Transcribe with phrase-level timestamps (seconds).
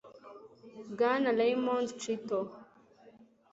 [0.91, 2.39] bwana raymond chitto